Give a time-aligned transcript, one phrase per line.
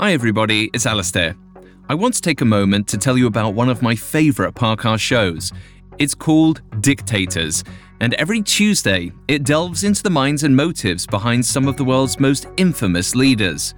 [0.00, 1.36] Hi, everybody, it's Alastair.
[1.88, 4.98] I want to take a moment to tell you about one of my favourite Parcast
[4.98, 5.52] shows.
[5.98, 7.62] It's called Dictators,
[8.00, 12.18] and every Tuesday it delves into the minds and motives behind some of the world's
[12.18, 13.76] most infamous leaders.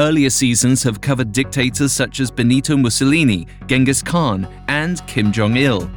[0.00, 5.88] Earlier seasons have covered dictators such as Benito Mussolini, Genghis Khan, and Kim Jong il.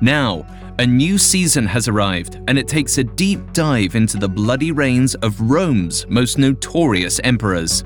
[0.00, 0.46] Now,
[0.78, 5.14] a new season has arrived, and it takes a deep dive into the bloody reigns
[5.16, 7.84] of Rome's most notorious emperors.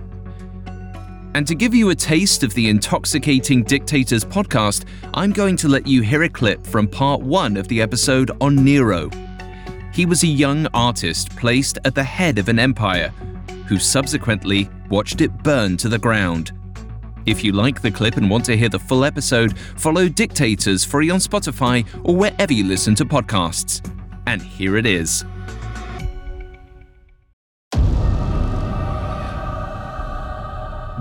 [1.35, 4.85] And to give you a taste of the Intoxicating Dictators podcast,
[5.15, 8.57] I'm going to let you hear a clip from part one of the episode on
[8.57, 9.09] Nero.
[9.93, 13.11] He was a young artist placed at the head of an empire,
[13.69, 16.51] who subsequently watched it burn to the ground.
[17.27, 21.11] If you like the clip and want to hear the full episode, follow Dictators free
[21.11, 23.89] on Spotify or wherever you listen to podcasts.
[24.27, 25.25] And here it is.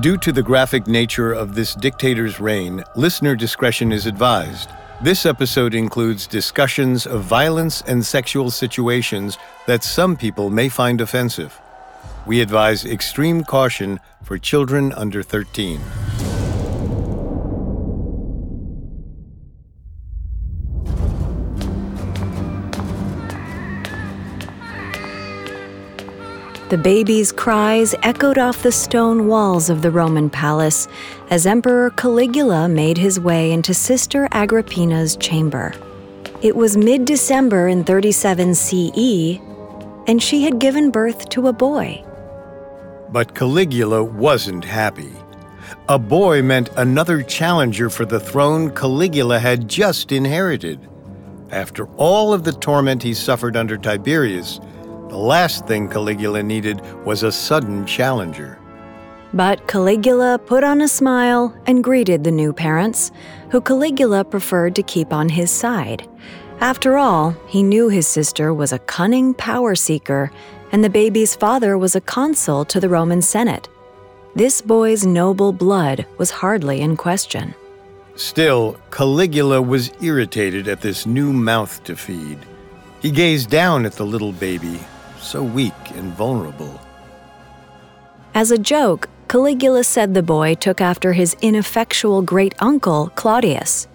[0.02, 4.70] Due to the graphic nature of this dictator's reign, listener discretion is advised.
[5.02, 11.60] This episode includes discussions of violence and sexual situations that some people may find offensive.
[12.26, 15.82] We advise extreme caution for children under 13.
[26.70, 30.88] The baby's cries echoed off the stone walls of the Roman palace
[31.32, 35.74] as Emperor Caligula made his way into Sister Agrippina's chamber.
[36.44, 39.40] It was mid December in 37 CE,
[40.06, 42.06] and she had given birth to a boy.
[43.10, 45.14] But Caligula wasn't happy.
[45.88, 50.88] A boy meant another challenger for the throne Caligula had just inherited.
[51.50, 54.60] After all of the torment he suffered under Tiberius,
[55.10, 58.60] the last thing Caligula needed was a sudden challenger.
[59.34, 63.12] But Caligula put on a smile and greeted the new parents,
[63.52, 66.08] who Caligula preferred to keep on his side.
[66.62, 70.32] After all, he knew his sister was a cunning power seeker,
[70.72, 73.70] and the baby's father was a consul to the Roman Senate.
[74.36, 77.56] This boy's noble blood was hardly in question.
[78.16, 82.38] Still, Caligula was irritated at this new mouth to feed.
[83.02, 84.80] He gazed down at the little baby,
[85.20, 86.80] so weak and vulnerable.
[88.34, 93.88] As a joke, Caligula said the boy took after his ineffectual great uncle, Claudius.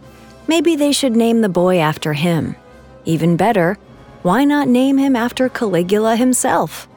[0.46, 2.54] Maybe they should name the boy after him.
[3.04, 3.76] Even better,
[4.22, 6.88] why not name him after Caligula himself?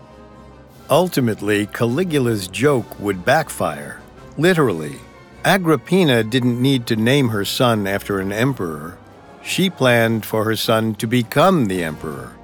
[0.90, 4.00] Ultimately, Caligula's joke would backfire.
[4.38, 4.98] Literally,
[5.44, 8.98] Agrippina didn't need to name her son after an emperor.
[9.44, 12.37] She planned for her son to become the emperor.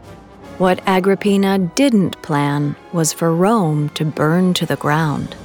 [0.64, 5.36] What Agrippina didn't plan was for Rome to burn to the ground.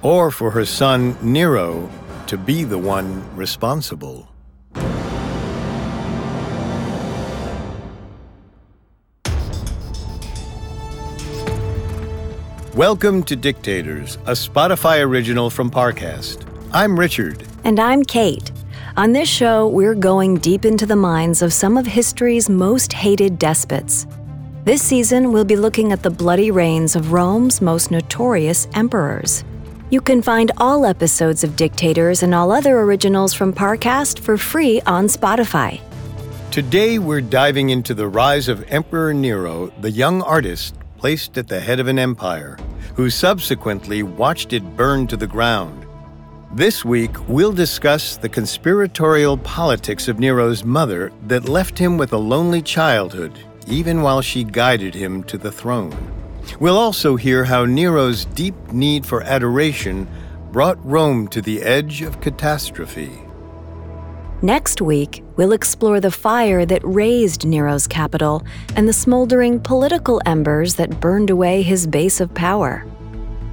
[0.00, 1.90] Or for her son, Nero,
[2.28, 4.28] to be the one responsible.
[12.76, 16.46] Welcome to Dictators, a Spotify original from Parcast.
[16.72, 17.44] I'm Richard.
[17.64, 18.52] And I'm Kate.
[18.96, 23.40] On this show, we're going deep into the minds of some of history's most hated
[23.40, 24.06] despots.
[24.64, 29.44] This season, we'll be looking at the bloody reigns of Rome's most notorious emperors.
[29.90, 34.80] You can find all episodes of Dictators and all other originals from Parcast for free
[34.86, 35.82] on Spotify.
[36.50, 41.60] Today, we're diving into the rise of Emperor Nero, the young artist placed at the
[41.60, 42.56] head of an empire,
[42.94, 45.84] who subsequently watched it burn to the ground.
[46.54, 52.16] This week, we'll discuss the conspiratorial politics of Nero's mother that left him with a
[52.16, 55.96] lonely childhood, even while she guided him to the throne.
[56.60, 60.08] We'll also hear how Nero's deep need for adoration
[60.52, 63.10] brought Rome to the edge of catastrophe.
[64.42, 68.44] Next week, we'll explore the fire that razed Nero's capital
[68.76, 72.84] and the smoldering political embers that burned away his base of power.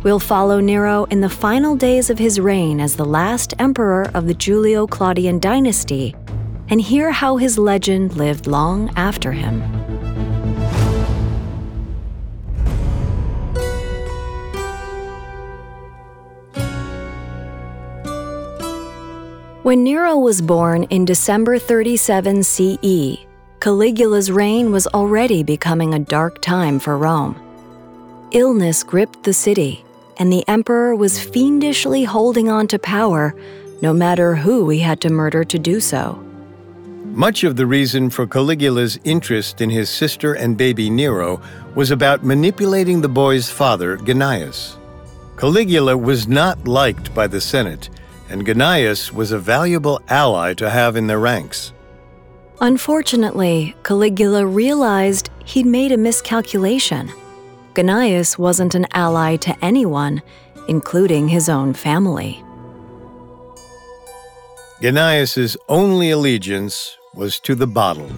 [0.03, 4.27] We'll follow Nero in the final days of his reign as the last emperor of
[4.27, 6.15] the Julio Claudian dynasty
[6.69, 9.80] and hear how his legend lived long after him.
[19.71, 23.25] When Nero was born in December 37 CE,
[23.61, 27.39] Caligula's reign was already becoming a dark time for Rome.
[28.31, 29.85] Illness gripped the city,
[30.17, 33.33] and the emperor was fiendishly holding on to power,
[33.81, 36.21] no matter who he had to murder to do so.
[37.05, 41.41] Much of the reason for Caligula's interest in his sister and baby Nero
[41.75, 44.75] was about manipulating the boy's father, Gnaeus.
[45.37, 47.89] Caligula was not liked by the Senate,
[48.31, 51.73] and Gnaeus was a valuable ally to have in their ranks.
[52.61, 57.11] Unfortunately, Caligula realized he'd made a miscalculation.
[57.75, 60.21] Gnaeus wasn't an ally to anyone,
[60.69, 62.41] including his own family.
[64.81, 68.09] Gnaeus's only allegiance was to the bottle.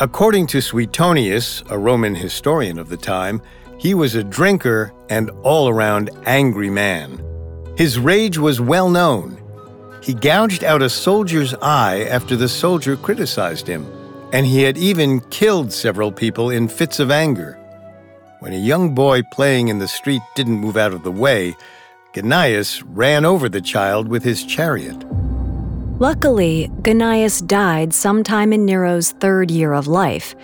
[0.00, 3.40] According to Suetonius, a Roman historian of the time,
[3.78, 7.29] he was a drinker and all around angry man.
[7.80, 9.38] His rage was well known,
[10.02, 13.86] he gouged out a soldier's eye after the soldier criticized him,
[14.34, 17.58] and he had even killed several people in fits of anger.
[18.40, 21.56] When a young boy playing in the street didn't move out of the way,
[22.14, 25.02] Gnaeus ran over the child with his chariot.
[25.98, 30.34] Luckily, Gnaeus died sometime in Nero's third year of life,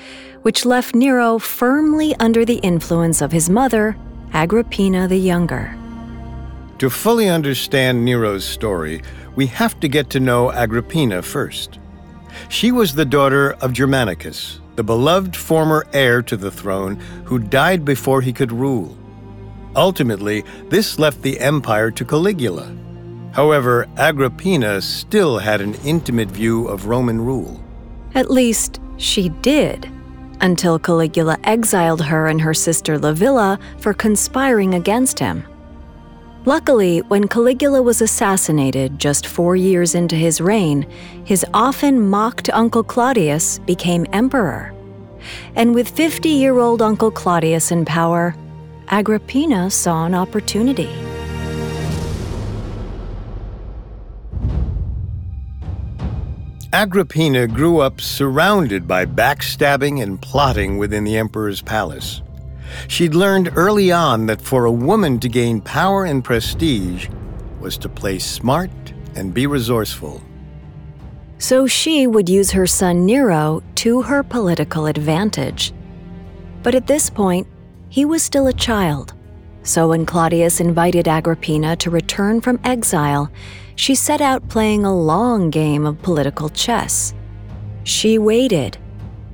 [0.40, 3.94] which left Nero firmly under the influence of his mother,
[4.32, 5.76] Agrippina the Younger.
[6.78, 9.02] To fully understand Nero's story,
[9.34, 11.78] we have to get to know Agrippina first.
[12.50, 17.84] She was the daughter of Germanicus, the beloved former heir to the throne who died
[17.86, 18.94] before he could rule.
[19.74, 22.74] Ultimately, this left the empire to Caligula.
[23.32, 27.62] However, Agrippina still had an intimate view of Roman rule.
[28.14, 29.90] At least, she did,
[30.42, 35.44] until Caligula exiled her and her sister Livilla for conspiring against him.
[36.46, 40.86] Luckily, when Caligula was assassinated just four years into his reign,
[41.24, 44.72] his often mocked Uncle Claudius became emperor.
[45.56, 48.36] And with 50 year old Uncle Claudius in power,
[48.86, 50.88] Agrippina saw an opportunity.
[56.72, 62.22] Agrippina grew up surrounded by backstabbing and plotting within the emperor's palace.
[62.88, 67.08] She'd learned early on that for a woman to gain power and prestige
[67.60, 68.70] was to play smart
[69.14, 70.22] and be resourceful.
[71.38, 75.72] So she would use her son Nero to her political advantage.
[76.62, 77.46] But at this point,
[77.88, 79.14] he was still a child.
[79.62, 83.30] So when Claudius invited Agrippina to return from exile,
[83.74, 87.12] she set out playing a long game of political chess.
[87.84, 88.78] She waited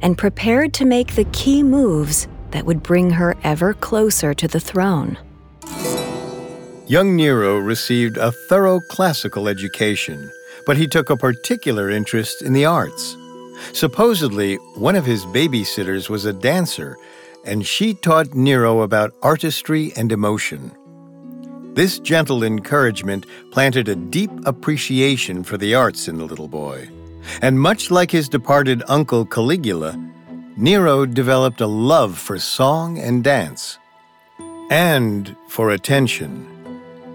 [0.00, 4.60] and prepared to make the key moves that would bring her ever closer to the
[4.60, 5.18] throne.
[6.86, 10.30] Young Nero received a thorough classical education,
[10.66, 13.16] but he took a particular interest in the arts.
[13.72, 16.96] Supposedly, one of his babysitters was a dancer,
[17.44, 20.70] and she taught Nero about artistry and emotion.
[21.74, 26.90] This gentle encouragement planted a deep appreciation for the arts in the little boy.
[27.40, 29.98] And much like his departed uncle Caligula,
[30.56, 33.78] Nero developed a love for song and dance,
[34.70, 36.46] and for attention.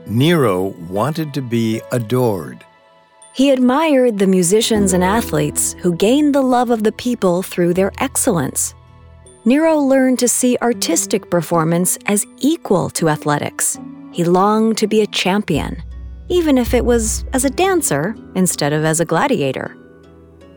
[0.07, 2.65] Nero wanted to be adored.
[3.33, 7.91] He admired the musicians and athletes who gained the love of the people through their
[7.99, 8.73] excellence.
[9.45, 13.77] Nero learned to see artistic performance as equal to athletics.
[14.11, 15.83] He longed to be a champion,
[16.27, 19.77] even if it was as a dancer instead of as a gladiator.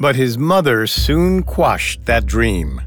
[0.00, 2.80] But his mother soon quashed that dream.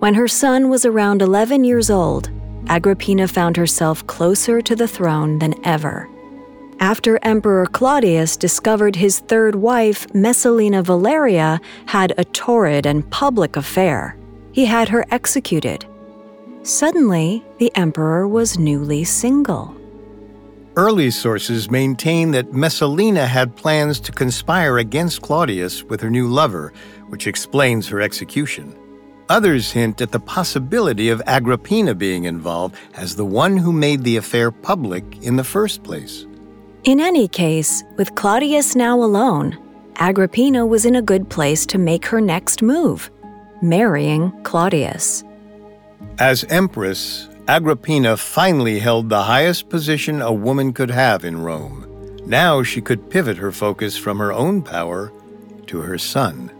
[0.00, 2.28] When her son was around 11 years old,
[2.66, 6.08] Agrippina found herself closer to the throne than ever.
[6.80, 14.16] After Emperor Claudius discovered his third wife, Messalina Valeria, had a torrid and public affair,
[14.50, 15.86] he had her executed.
[16.64, 19.76] Suddenly, the emperor was newly single.
[20.74, 26.72] Early sources maintain that Messalina had plans to conspire against Claudius with her new lover,
[27.08, 28.74] which explains her execution.
[29.28, 34.16] Others hint at the possibility of Agrippina being involved as the one who made the
[34.16, 36.26] affair public in the first place.
[36.84, 39.58] In any case, with Claudius now alone,
[39.96, 43.10] Agrippina was in a good place to make her next move
[43.62, 45.22] marrying Claudius.
[46.18, 51.88] As empress, Agrippina finally held the highest position a woman could have in Rome.
[52.24, 55.12] Now she could pivot her focus from her own power
[55.66, 56.52] to her son.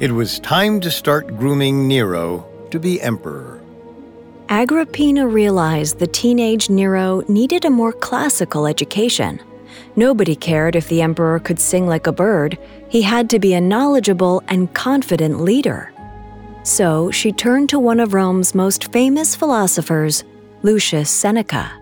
[0.00, 3.62] It was time to start grooming Nero to be emperor.
[4.48, 9.40] Agrippina realized the teenage Nero needed a more classical education.
[9.94, 12.58] Nobody cared if the emperor could sing like a bird,
[12.88, 15.92] he had to be a knowledgeable and confident leader.
[16.62, 20.24] So she turned to one of Rome's most famous philosophers,
[20.62, 21.72] Lucius Seneca.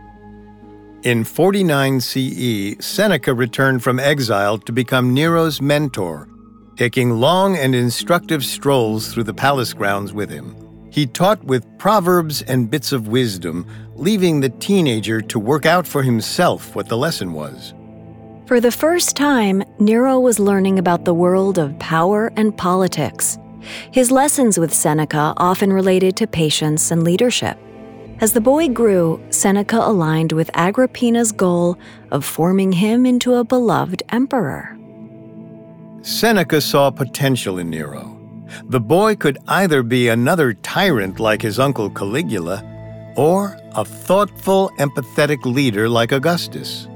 [1.02, 6.28] In 49 CE, Seneca returned from exile to become Nero's mentor,
[6.76, 10.56] taking long and instructive strolls through the palace grounds with him.
[10.90, 16.02] He taught with proverbs and bits of wisdom, leaving the teenager to work out for
[16.02, 17.74] himself what the lesson was.
[18.46, 23.38] For the first time, Nero was learning about the world of power and politics.
[23.90, 27.58] His lessons with Seneca often related to patience and leadership.
[28.20, 31.78] As the boy grew, Seneca aligned with Agrippina's goal
[32.10, 34.76] of forming him into a beloved emperor.
[36.02, 38.14] Seneca saw potential in Nero.
[38.64, 42.64] The boy could either be another tyrant like his uncle Caligula,
[43.16, 46.88] or a thoughtful, empathetic leader like Augustus.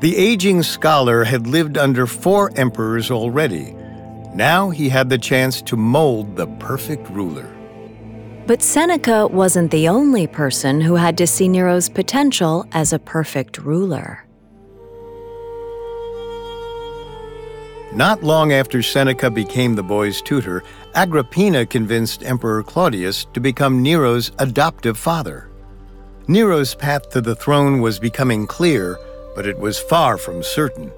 [0.00, 3.74] The aging scholar had lived under four emperors already.
[4.38, 7.52] Now he had the chance to mold the perfect ruler.
[8.46, 13.58] But Seneca wasn't the only person who had to see Nero's potential as a perfect
[13.58, 14.24] ruler.
[17.92, 20.62] Not long after Seneca became the boy's tutor,
[20.94, 25.50] Agrippina convinced Emperor Claudius to become Nero's adoptive father.
[26.28, 29.00] Nero's path to the throne was becoming clear,
[29.34, 30.92] but it was far from certain.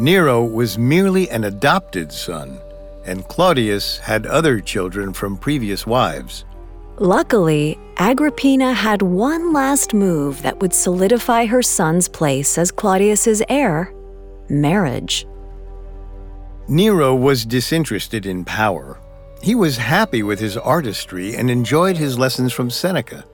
[0.00, 2.58] Nero was merely an adopted son,
[3.04, 6.46] and Claudius had other children from previous wives.
[6.96, 13.92] Luckily, Agrippina had one last move that would solidify her son's place as Claudius's heir
[14.48, 15.26] marriage.
[16.66, 18.98] Nero was disinterested in power.
[19.42, 23.26] He was happy with his artistry and enjoyed his lessons from Seneca.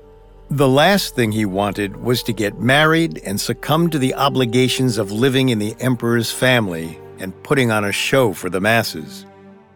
[0.50, 5.10] The last thing he wanted was to get married and succumb to the obligations of
[5.10, 9.26] living in the emperor's family and putting on a show for the masses.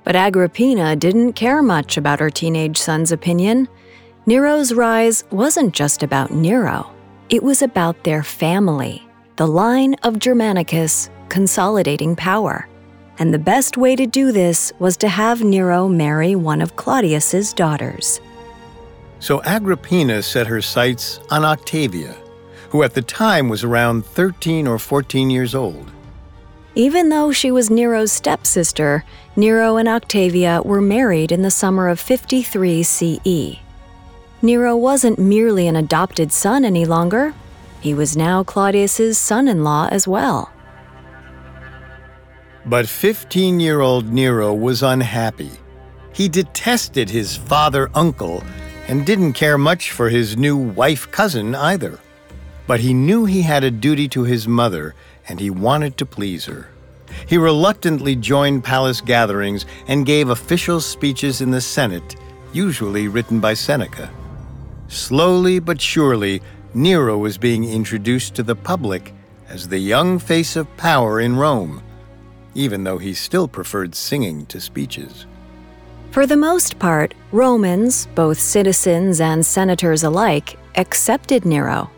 [0.04, 3.68] But Agrippina didn't care much about her teenage son's opinion.
[4.26, 6.88] Nero's rise wasn't just about Nero,
[7.30, 9.04] it was about their family,
[9.36, 12.68] the line of Germanicus consolidating power.
[13.18, 17.52] And the best way to do this was to have Nero marry one of Claudius's
[17.52, 18.20] daughters.
[19.20, 22.16] So Agrippina set her sights on Octavia,
[22.70, 25.90] who at the time was around 13 or 14 years old.
[26.74, 29.04] Even though she was Nero's stepsister,
[29.36, 33.58] Nero and Octavia were married in the summer of 53 CE.
[34.40, 37.34] Nero wasn't merely an adopted son any longer,
[37.80, 40.50] he was now Claudius's son in law as well.
[42.64, 45.50] But 15 year old Nero was unhappy.
[46.12, 48.42] He detested his father uncle
[48.90, 52.00] and didn't care much for his new wife cousin either.
[52.66, 54.96] But he knew he had a duty to his mother
[55.28, 56.68] and he wanted to please her.
[57.28, 62.16] He reluctantly joined palace gatherings and gave official speeches in the Senate,
[62.52, 64.10] usually written by Seneca.
[64.88, 66.42] Slowly but surely,
[66.74, 69.14] Nero was being introduced to the public
[69.48, 71.80] as the young face of power in Rome,
[72.56, 75.26] even though he still preferred singing to speeches.
[76.10, 81.88] For the most part, Romans, both citizens and senators alike, accepted Nero.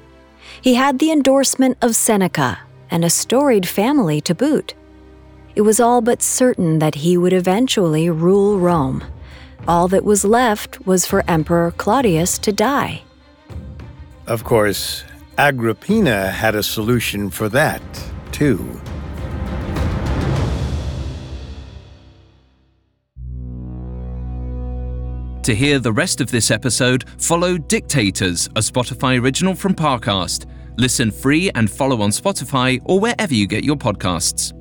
[0.60, 2.58] He had the endorsement of Seneca
[2.90, 4.74] and a storied family to boot.
[5.56, 9.02] It was all but certain that he would eventually rule Rome.
[9.66, 13.02] All that was left was for Emperor Claudius to die.
[14.26, 15.04] Of course,
[15.38, 17.82] Agrippina had a solution for that,
[18.30, 18.78] too.
[25.42, 30.46] To hear the rest of this episode, follow Dictators, a Spotify original from Parcast.
[30.78, 34.52] Listen free and follow on Spotify or wherever you get your podcasts.